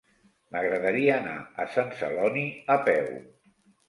M'agradaria 0.53 1.11
anar 1.17 1.35
a 1.65 1.67
Sant 1.75 1.91
Celoni 1.99 2.47
a 2.77 2.79
peu. 2.89 3.13